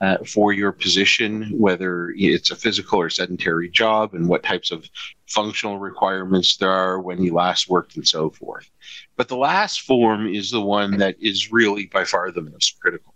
[0.01, 4.89] uh, for your position, whether it's a physical or sedentary job, and what types of
[5.27, 8.71] functional requirements there are when you last worked, and so forth.
[9.15, 13.13] But the last form is the one that is really by far the most critical,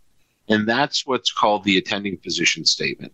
[0.49, 3.13] and that's what's called the attending physician statement.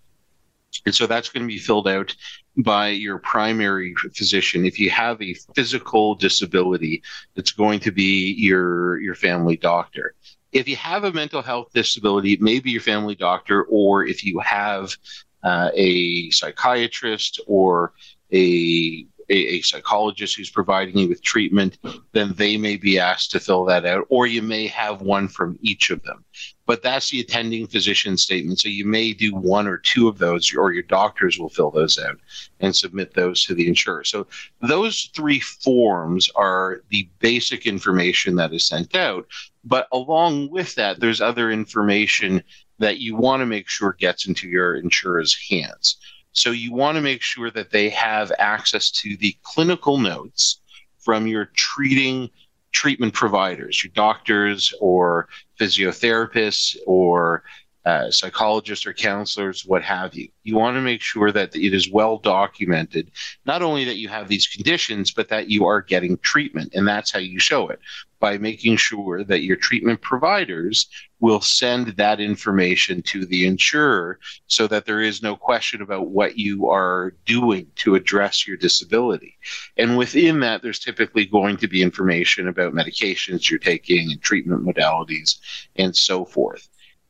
[0.86, 2.16] And so that's going to be filled out
[2.58, 4.66] by your primary physician.
[4.66, 7.04] If you have a physical disability,
[7.36, 10.16] it's going to be your your family doctor.
[10.52, 14.24] If you have a mental health disability, it may be your family doctor, or if
[14.24, 14.96] you have
[15.44, 17.94] uh, a psychiatrist or
[18.34, 21.78] a a, a, psychologist who's providing you with treatment,
[22.14, 25.60] then they may be asked to fill that out, or you may have one from
[25.62, 26.24] each of them.
[26.66, 28.60] But that's the attending physician statement.
[28.60, 31.98] So you may do one or two of those, or your doctors will fill those
[31.98, 32.18] out
[32.60, 34.04] and submit those to the insurer.
[34.04, 34.28] So
[34.62, 39.28] those three forms are the basic information that is sent out.
[39.64, 42.44] But along with that, there's other information
[42.80, 45.98] that you want to make sure gets into your insurer's hands.
[46.38, 50.62] So you want to make sure that they have access to the clinical notes
[51.00, 52.30] from your treating
[52.72, 55.28] treatment providers, your doctors or
[55.60, 57.44] physiotherapists or
[57.88, 60.28] uh, psychologists or counselors, what have you.
[60.44, 63.12] You want to make sure that it is well documented,
[63.46, 66.74] not only that you have these conditions, but that you are getting treatment.
[66.74, 67.80] And that's how you show it
[68.20, 70.90] by making sure that your treatment providers
[71.22, 76.38] will send that information to the insurer so that there is no question about what
[76.38, 79.38] you are doing to address your disability.
[79.78, 84.66] And within that, there's typically going to be information about medications you're taking and treatment
[84.66, 85.38] modalities
[85.78, 86.68] and so forth.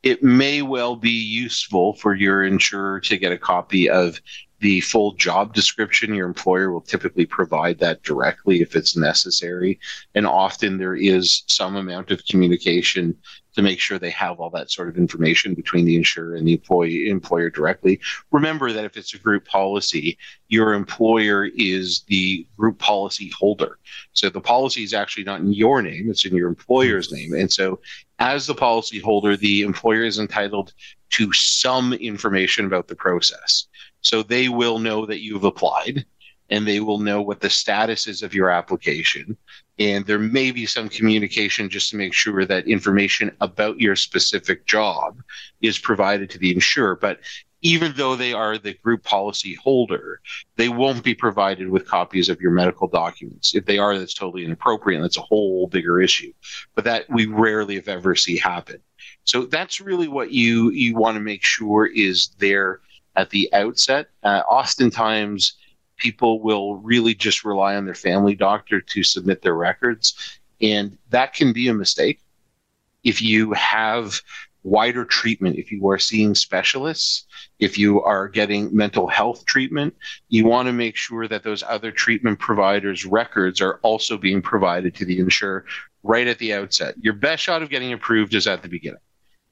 [0.07, 4.21] It may well be useful for your insurer to get a copy of
[4.59, 6.13] the full job description.
[6.13, 9.79] Your employer will typically provide that directly if it's necessary.
[10.15, 13.15] And often there is some amount of communication
[13.57, 16.53] to make sure they have all that sort of information between the insurer and the
[16.53, 17.99] employee employer directly.
[18.31, 20.15] Remember that if it's a group policy,
[20.47, 23.79] your employer is the group policy holder.
[24.13, 27.33] So the policy is actually not in your name, it's in your employer's name.
[27.33, 27.79] And so
[28.19, 30.73] as the policy holder, the employer is entitled
[31.09, 33.67] to some information about the process.
[34.01, 36.05] So they will know that you've applied
[36.49, 39.37] and they will know what the status is of your application.
[39.79, 44.65] And there may be some communication just to make sure that information about your specific
[44.65, 45.21] job
[45.61, 46.95] is provided to the insurer.
[46.95, 47.19] But
[47.61, 50.21] even though they are the group policy holder,
[50.55, 53.55] they won't be provided with copies of your medical documents.
[53.55, 54.97] If they are, that's totally inappropriate.
[54.97, 56.31] And that's a whole bigger issue.
[56.75, 58.79] But that we rarely, if ever, see happen.
[59.25, 62.79] So that's really what you you want to make sure is there
[63.17, 64.07] at the outset.
[64.23, 65.53] Uh, oftentimes,
[65.97, 71.33] people will really just rely on their family doctor to submit their records, and that
[71.33, 72.21] can be a mistake.
[73.03, 74.21] If you have
[74.63, 77.25] wider treatment, if you are seeing specialists,
[77.59, 79.95] if you are getting mental health treatment,
[80.29, 84.93] you want to make sure that those other treatment providers' records are also being provided
[84.95, 85.65] to the insurer
[86.03, 86.95] right at the outset.
[87.01, 88.99] Your best shot of getting approved is at the beginning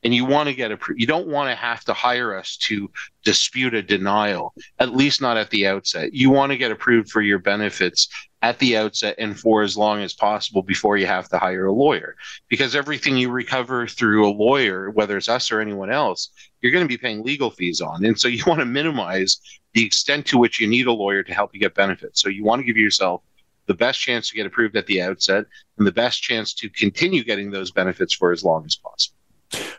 [0.06, 1.02] and you want to get approved.
[1.02, 2.92] You don't want to have to hire us to
[3.24, 6.14] dispute a denial, at least not at the outset.
[6.14, 8.08] You want to get approved for your benefits
[8.44, 11.74] at the outset and for as long as possible before you have to hire a
[11.74, 12.16] lawyer.
[12.50, 16.30] Because everything you recover through a lawyer, whether it's us or anyone else,
[16.62, 18.06] you're going to be paying legal fees on.
[18.06, 19.40] And so you want to minimize
[19.74, 22.22] the extent to which you need a lawyer to help you get benefits.
[22.22, 23.24] So you want to give yourself
[23.66, 25.46] the best chance to get approved at the outset
[25.80, 29.15] and the best chance to continue getting those benefits for as long as possible.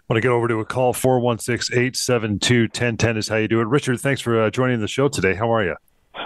[0.08, 3.66] Want to get over to a call 416 872 1010 is how you do it.
[3.66, 5.34] Richard, thanks for uh, joining the show today.
[5.34, 5.74] How are you?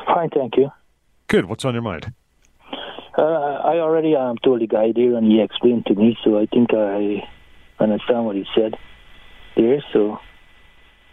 [0.06, 0.70] Fine, thank you.
[1.28, 1.46] Good.
[1.46, 2.12] What's on your mind?
[3.16, 6.46] Uh, I already um, told the guy there and he explained to me, so I
[6.46, 7.26] think I
[7.78, 8.74] understand what he said
[9.56, 9.82] there.
[9.92, 10.18] So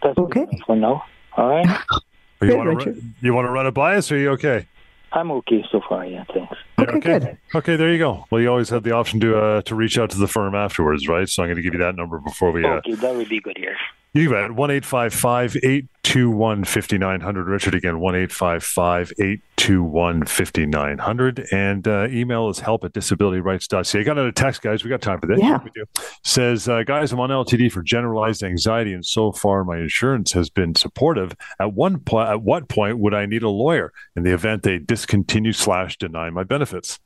[0.02, 1.04] that's okay for now.
[1.36, 1.66] All right.
[2.42, 4.66] you, want to, you want to run a bias or are you okay?
[5.12, 6.04] I'm okay so far.
[6.04, 6.56] Yeah, thanks.
[6.78, 7.38] Okay, okay, good.
[7.54, 8.26] Okay, there you go.
[8.30, 11.08] Well, you always have the option to uh, to reach out to the firm afterwards,
[11.08, 11.28] right?
[11.28, 12.64] So I'm going to give you that number before we.
[12.64, 13.76] Uh, okay, that would be good here.
[14.14, 14.52] You bet.
[14.52, 17.46] One eight five five eight two one fifty nine hundred.
[17.46, 18.00] Richard again.
[18.00, 21.46] One eight five five eight two one fifty nine hundred.
[21.52, 24.00] And uh, email is help at disabilityrights.ca.
[24.00, 24.82] I got another text, guys.
[24.82, 25.38] We got time for this.
[25.38, 25.62] Yeah.
[25.62, 25.84] We do.
[26.24, 30.48] Says, uh, guys, I'm on LTD for generalized anxiety, and so far my insurance has
[30.48, 31.34] been supportive.
[31.60, 34.78] At one point, at what point would I need a lawyer in the event they
[34.78, 36.98] discontinue slash deny my benefits?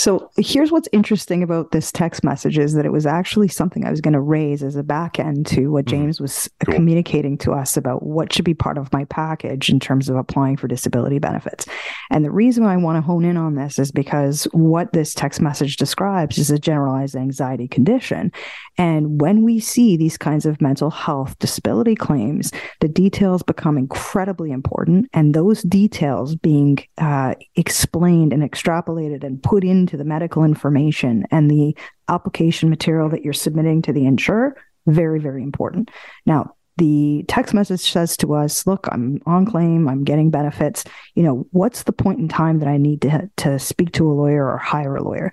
[0.00, 3.90] So here's what's interesting about this text message is that it was actually something I
[3.90, 6.04] was going to raise as a back end to what mm-hmm.
[6.04, 6.74] James was cool.
[6.74, 10.56] communicating to us about what should be part of my package in terms of applying
[10.56, 11.66] for disability benefits.
[12.10, 15.38] And the reason I want to hone in on this is because what this text
[15.42, 18.32] message describes is a generalized anxiety condition.
[18.78, 24.50] And when we see these kinds of mental health disability claims, the details become incredibly
[24.50, 25.10] important.
[25.12, 31.50] And those details being uh, explained and extrapolated and put into the medical information and
[31.50, 31.76] the
[32.08, 35.90] application material that you're submitting to the insurer, very, very important.
[36.26, 40.84] Now, the text message says to us, look, I'm on claim, I'm getting benefits.
[41.14, 44.14] You know, what's the point in time that I need to, to speak to a
[44.14, 45.30] lawyer or hire a lawyer?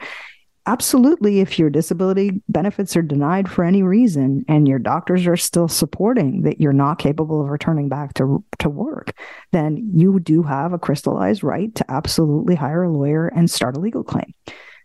[0.68, 5.68] Absolutely, if your disability benefits are denied for any reason and your doctors are still
[5.68, 9.18] supporting that you're not capable of returning back to, to work,
[9.54, 13.80] then you do have a crystallized right to absolutely hire a lawyer and start a
[13.80, 14.34] legal claim.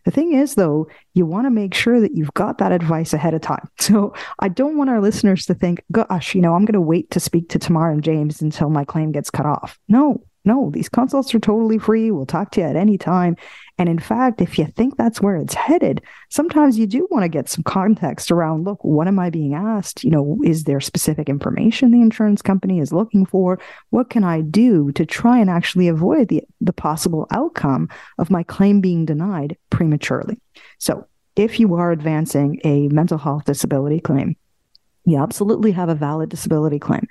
[0.05, 3.35] The thing is, though, you want to make sure that you've got that advice ahead
[3.35, 3.69] of time.
[3.81, 7.11] So I don't want our listeners to think, gosh, you know, I'm going to wait
[7.11, 9.79] to speak to Tamar and James until my claim gets cut off.
[9.89, 12.11] No, no, these consults are totally free.
[12.11, 13.37] We'll talk to you at any time.
[13.79, 17.29] And in fact, if you think that's where it's headed, sometimes you do want to
[17.29, 20.05] get some context around look, what am I being asked?
[20.05, 23.59] You know, is there specific information the insurance company is looking for?
[23.91, 28.43] What can I do to try and actually avoid the, the possible outcome of my
[28.43, 30.39] claim being denied prematurely?
[30.79, 34.37] So if you are advancing a mental health disability claim,
[35.05, 37.07] you absolutely have a valid disability claim.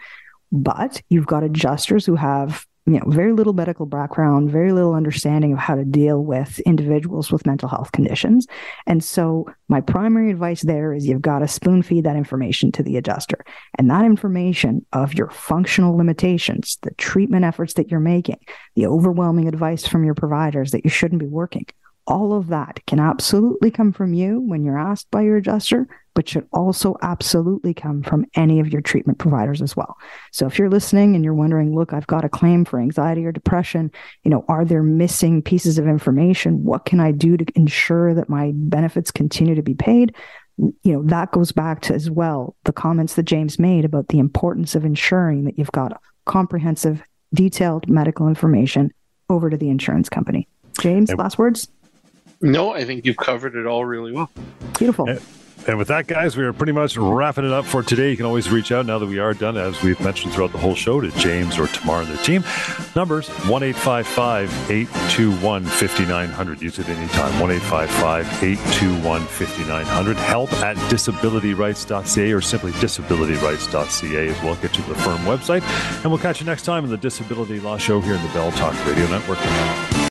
[0.52, 5.54] But you've got adjusters who have you know very little medical background very little understanding
[5.54, 8.48] of how to deal with individuals with mental health conditions.
[8.88, 12.84] And so my primary advice there is you've got to spoon feed that information to
[12.84, 13.46] the adjuster.
[13.78, 18.40] And that information of your functional limitations the treatment efforts that you're making
[18.76, 21.66] the overwhelming advice from your providers that you shouldn't be working
[22.12, 26.28] all of that can absolutely come from you when you're asked by your adjuster, but
[26.28, 29.98] should also absolutely come from any of your treatment providers as well.
[30.34, 33.32] So if you're listening and you're wondering, look, I've got a claim for anxiety or
[33.32, 33.92] depression,
[34.24, 36.66] you know, are there missing pieces of information?
[36.66, 40.14] What can I do to ensure that my benefits continue to be paid?
[40.58, 44.20] You know, that goes back to as well the comments that James made about the
[44.20, 47.02] importance of ensuring that you've got comprehensive,
[47.34, 48.92] detailed medical information
[49.30, 50.50] over to the insurance company.
[50.78, 51.70] James, last words?
[52.42, 54.30] No, I think you've covered it all really well.
[54.78, 55.08] Beautiful.
[55.68, 58.10] And with that, guys, we are pretty much wrapping it up for today.
[58.10, 60.58] You can always reach out now that we are done, as we've mentioned throughout the
[60.58, 62.44] whole show, to James or Tamar and their team.
[62.96, 66.62] Numbers 1 821 5900.
[66.62, 67.40] Use it anytime.
[67.40, 70.18] 1 821 5900.
[70.18, 74.56] Help at disabilityrights.ca or simply disabilityrights.ca as well.
[74.56, 75.62] Get you to the firm website.
[76.02, 78.52] And we'll catch you next time on the Disability Law Show here in the Bell
[78.54, 79.38] Talk Radio Network.